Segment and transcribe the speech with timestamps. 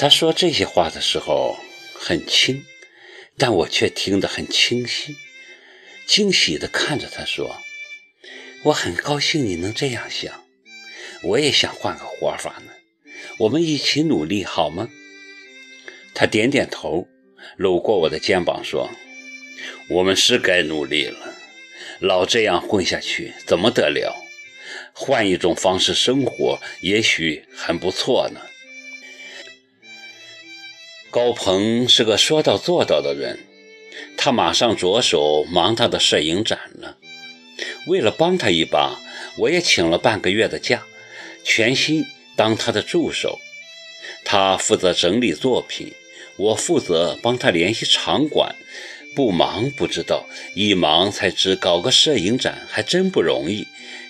[0.00, 1.58] 他说这些话的时候
[1.92, 2.64] 很轻，
[3.36, 5.14] 但我却听得很清晰，
[6.06, 7.58] 惊喜地看着他说
[8.64, 10.46] ：“我很高兴你能这样想，
[11.22, 12.72] 我也想换个活法呢。
[13.40, 14.88] 我们一起努力好吗？”
[16.16, 17.06] 他点点头，
[17.58, 18.88] 搂过我的肩膀说
[19.90, 21.34] ：“我们是该努力了，
[21.98, 24.16] 老这样混下去怎么得了？
[24.94, 28.40] 换一种方式生活，也许很不错呢。”
[31.10, 33.40] 高鹏是个说到做到的人，
[34.16, 36.98] 他马上着手忙他的摄影展了。
[37.88, 39.00] 为了帮他一把，
[39.36, 40.84] 我也请了半个月的假，
[41.42, 42.04] 全心
[42.36, 43.40] 当他的助手。
[44.24, 45.92] 他负责整理作品，
[46.36, 48.54] 我负责帮他联系场馆。
[49.16, 53.66] 不忙不知道，一忙才知搞个摄影展还真不容易，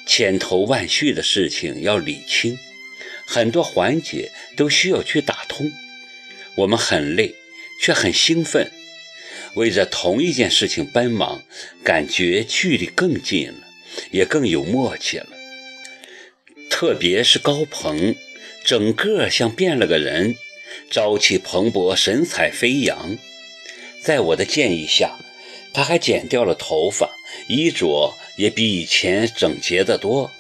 [0.07, 2.59] 千头万绪的事情要理清，
[3.25, 5.73] 很多环节都需要去打通。
[6.57, 7.35] 我们很累，
[7.81, 8.71] 却很兴奋，
[9.55, 11.43] 为着同一件事情奔忙，
[11.83, 13.69] 感觉距离更近了，
[14.11, 15.29] 也更有默契了。
[16.69, 18.15] 特别是高鹏，
[18.65, 20.37] 整个像变了个人，
[20.91, 23.17] 朝气蓬勃，神采飞扬。
[24.03, 25.19] 在我的建议下，
[25.73, 27.11] 他还剪掉了头发，
[27.49, 30.31] 衣着也比以前整洁得多。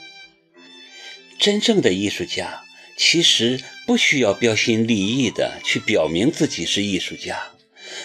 [1.38, 2.64] 真正的艺术家。
[3.02, 7.52] 其实不需要标新立异的去表明自己是艺术家，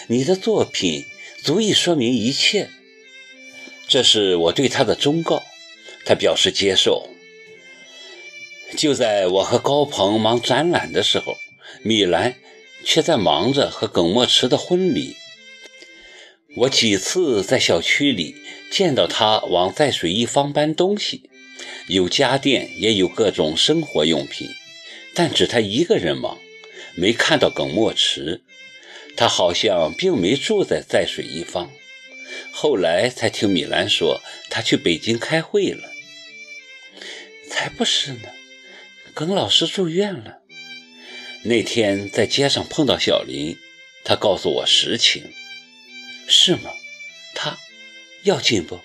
[0.06, 1.04] 你的作品
[1.42, 2.70] 足以说明一切。
[3.86, 5.42] 这是我对他的忠告，
[6.06, 7.10] 他表示接受。
[8.74, 11.36] 就在我和高鹏忙展览的时候，
[11.82, 12.34] 米兰
[12.82, 15.14] 却在忙着和耿墨池的婚礼。
[16.56, 18.34] 我几次在小区里
[18.70, 21.28] 见到他往在水一方搬东西，
[21.86, 24.48] 有家电，也有各种生活用品。
[25.16, 26.38] 但只他一个人忙，
[26.94, 28.42] 没看到耿墨池。
[29.16, 31.72] 他好像并没住在在水一方。
[32.52, 35.90] 后来才听米兰说，他去北京开会了。
[37.48, 38.28] 才不是呢，
[39.14, 40.40] 耿老师住院了。
[41.44, 43.56] 那天在街上碰到小林，
[44.04, 45.32] 他告诉我实情。
[46.28, 46.70] 是吗？
[47.34, 47.56] 他
[48.24, 48.80] 要紧不？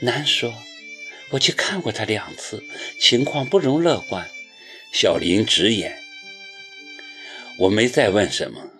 [0.00, 0.54] 难说。
[1.30, 2.64] 我去看过他两次，
[2.98, 4.30] 情况不容乐观。
[4.92, 5.98] 小林直言
[7.60, 8.70] ：“我没再问什么，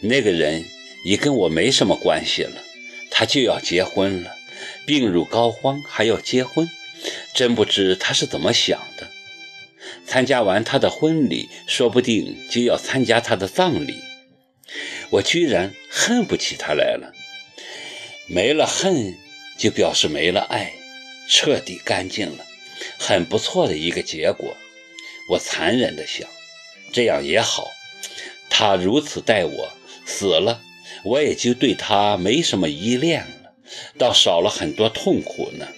[0.00, 0.64] 那个人
[1.04, 2.62] 已跟我没什么关系了。
[3.10, 4.36] 他就要结婚了，
[4.86, 6.70] 病入膏肓还要结婚，
[7.34, 9.10] 真不知他是怎么想的。
[10.06, 13.96] 参加完他的婚礼，说不定就要参加他的葬礼。
[15.10, 17.12] 我居然恨不起他来了。
[18.26, 19.18] 没了恨，
[19.58, 20.72] 就表示没了爱，
[21.28, 22.46] 彻底干净了，
[22.98, 24.56] 很不错的一个结果。”
[25.28, 26.28] 我残忍地想，
[26.92, 27.70] 这样也好。
[28.50, 29.72] 他如此待我，
[30.04, 30.62] 死了，
[31.04, 33.54] 我也就对他没什么依恋了，
[33.98, 35.68] 倒少了很多痛苦呢。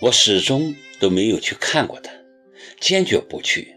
[0.00, 2.12] 我始终都没有去看过他，
[2.78, 3.76] 坚决不去。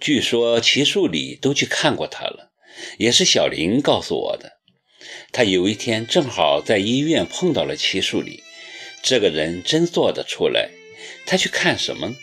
[0.00, 2.52] 据说齐树礼都去看过他了，
[2.98, 4.52] 也是小林告诉我的。
[5.32, 8.42] 他有一天正好在医院碰到了齐树礼，
[9.02, 10.70] 这个人真做得出来。
[11.26, 12.16] 他去看什么？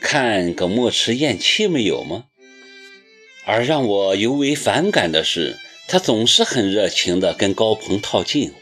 [0.00, 2.24] 看耿墨池咽气没有吗？
[3.44, 5.58] 而让我尤为反感的是，
[5.88, 8.54] 他总是很热情地跟高鹏套近乎。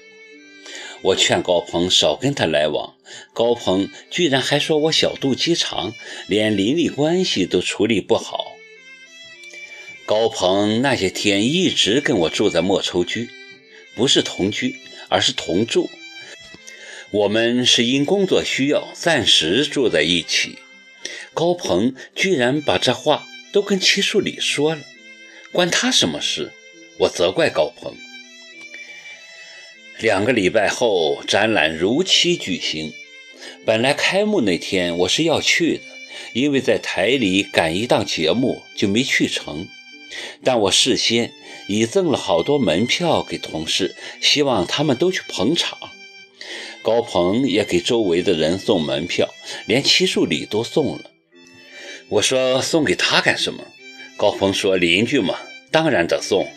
[1.03, 2.95] 我劝高鹏少跟他来往，
[3.35, 5.93] 高鹏居然还说我小肚鸡肠，
[6.27, 8.53] 连邻里关系都处理不好。
[10.07, 13.29] 高鹏那些天一直跟我住在莫愁居，
[13.95, 14.77] 不是同居，
[15.09, 15.91] 而是同住。
[17.11, 20.59] 我们是因工作需要暂时住在一起。
[21.35, 24.83] 高鹏居然把这话都跟齐树礼说了，
[25.53, 26.53] 关他什么事？
[26.99, 27.97] 我责怪高鹏。
[29.99, 32.93] 两个礼拜后，展览如期举行。
[33.67, 35.83] 本来开幕那天我是要去的，
[36.35, 39.67] 因为在台里赶一档节目，就没去成。
[40.45, 41.33] 但我事先
[41.67, 45.77] 已赠了好多门票给同事，希望他们都去捧场。
[46.83, 49.35] 高鹏也给周围的人送门票，
[49.67, 51.11] 连齐树礼都送了。
[52.09, 53.65] 我说送给他干什么？
[54.17, 55.39] 高鹏说邻居嘛，
[55.71, 56.49] 当然得送。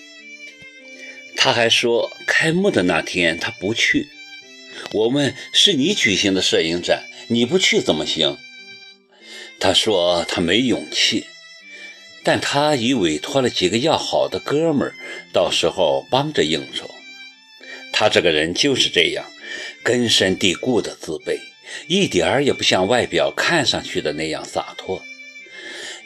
[1.35, 4.07] 他还说开幕的那天他不去。
[4.91, 8.37] 我问是你举行的摄影展，你不去怎么行？
[9.59, 11.25] 他说他没勇气，
[12.23, 14.93] 但他已委托了几个要好的哥们儿，
[15.33, 16.89] 到时候帮着应酬。
[17.91, 19.25] 他这个人就是这样，
[19.83, 21.39] 根深蒂固的自卑，
[21.87, 25.01] 一点儿也不像外表看上去的那样洒脱。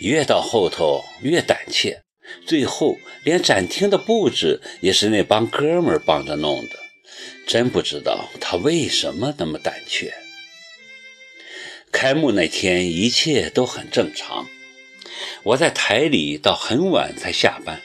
[0.02, 2.02] 越到后头越胆怯，
[2.48, 6.80] 最后连展厅的布置也是那帮哥们儿帮着弄的。
[7.46, 10.14] 真不知道他为什么那么胆怯。
[11.92, 14.48] 开幕那天一切都很正常，
[15.44, 17.82] 我在台里到很晚才下班，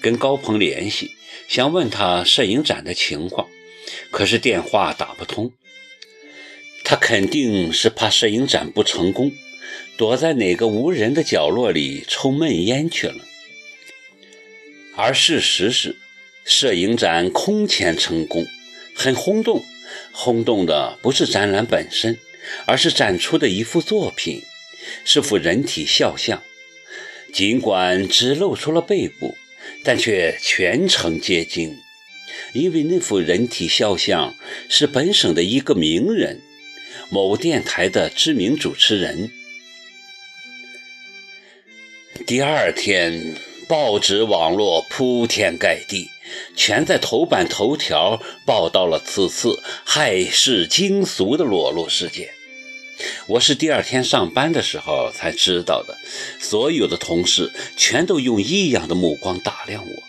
[0.00, 1.12] 跟高鹏联系，
[1.46, 3.48] 想问他摄影展的情况，
[4.10, 5.52] 可是电话打不通。
[6.82, 9.30] 他肯定是怕摄影展不成功，
[10.00, 13.22] 躲在哪个无人的角落里抽闷烟去了。
[14.96, 15.94] 而事实是，
[16.42, 18.46] 摄影展空前成功。
[18.94, 19.62] 很轰动，
[20.10, 22.16] 轰动的不是展览本身，
[22.64, 24.42] 而是展出的一幅作品，
[25.04, 26.42] 是幅人体肖像。
[27.30, 29.36] 尽管只露出了背部，
[29.84, 31.76] 但却全程皆惊，
[32.54, 34.34] 因为那幅人体肖像
[34.70, 36.40] 是本省的一个名人，
[37.10, 39.30] 某电台的知名主持人。
[42.26, 43.34] 第二天，
[43.66, 46.10] 报纸网络铺天盖地。
[46.54, 52.28] 全在头版头条报道了此次骇世惊俗的裸露事件。
[53.26, 55.96] 我是第二天上班的时候才知道的，
[56.38, 60.02] 所有的同事全都用异样的目光打量我。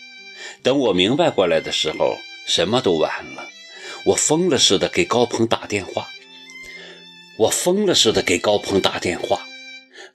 [0.62, 3.48] 等我明白过来的时候，什么都晚了。
[4.04, 6.08] 我疯了似的给高鹏打电话，
[7.36, 9.46] 我疯了似的给高鹏打电话。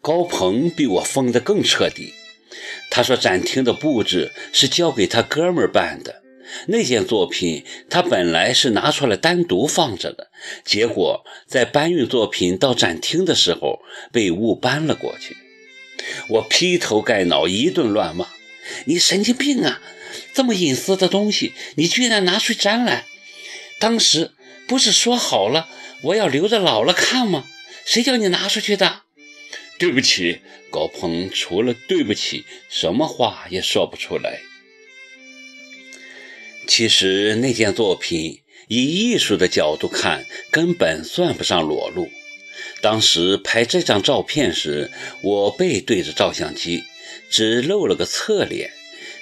[0.01, 2.13] 高鹏比我疯得更彻底。
[2.89, 6.23] 他说：“展厅的布置是交给他哥们儿办的，
[6.67, 10.31] 那件作品他本来是拿出来单独放着的，
[10.63, 13.79] 结果在搬运作品到展厅的时候
[14.11, 15.35] 被误搬了过去。”
[16.29, 18.27] 我劈头盖脑一顿乱骂
[18.85, 19.81] ：“你神经病啊！
[20.33, 23.03] 这么隐私的东西，你居然拿去展览？
[23.79, 24.31] 当时
[24.67, 25.67] 不是说好了
[26.03, 27.45] 我要留着老了看吗？
[27.85, 29.01] 谁叫你拿出去的？”
[29.79, 30.39] 对不起，
[30.71, 34.41] 高鹏，除了对不起，什么话也说不出来。
[36.65, 42.09] 其实那件作品，以艺术的角度看，根本算不上裸露。
[42.81, 44.91] 当时拍这张照片时，
[45.21, 46.83] 我背对着照相机，
[47.29, 48.71] 只露了个侧脸，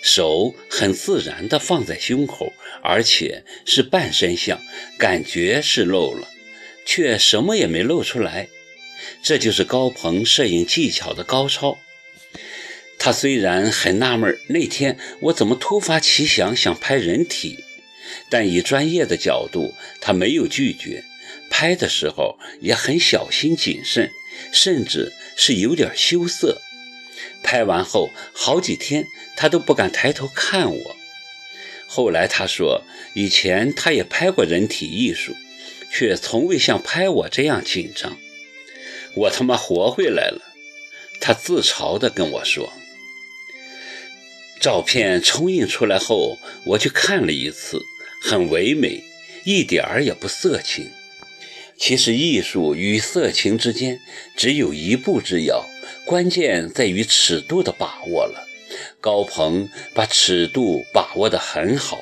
[0.02, 4.60] 手很自然地放在胸口，而且是半身像，
[4.98, 6.30] 感觉是露了，
[6.86, 8.48] 却什么也没露出来。
[9.22, 11.78] 这就是高鹏摄影技巧的高超。
[12.98, 17.64] 他虽然很纳闷那天我怎么突发奇想想拍人体，
[18.30, 21.04] 但以专业的角度，他没有拒绝。
[21.50, 24.12] 拍的时候也很小心谨慎，
[24.52, 26.62] 甚至是有点羞涩。
[27.44, 29.06] 拍完后好几天，
[29.38, 30.96] 他都不敢抬头看我。
[31.88, 32.84] 后来他说，
[33.14, 35.36] 以前他也拍过人体艺术，
[35.92, 38.18] 却从未像拍我这样紧张。
[39.16, 40.42] 我他妈活回来了，
[41.22, 42.74] 他自嘲地跟我说。
[44.60, 47.82] 照片冲印出来后，我去看了一次，
[48.22, 49.04] 很唯美，
[49.46, 50.90] 一点儿也不色情。
[51.78, 54.00] 其实艺术与色情之间
[54.36, 55.66] 只有一步之遥，
[56.06, 58.48] 关键在于尺度的把握了。
[59.00, 62.00] 高鹏把尺度把握得很好。